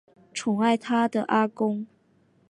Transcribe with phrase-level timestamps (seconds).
[0.33, 1.85] 宠爱她的阿公